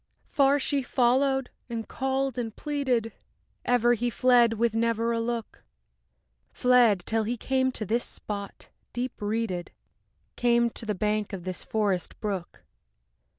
[0.25, 3.13] IV Far she followed and called and pleaded,
[3.65, 5.63] Ever he fled with never a look;
[6.51, 9.69] Fled, till he came to this spot, deep reeded,
[10.35, 12.63] Came to the bank of this forest brook.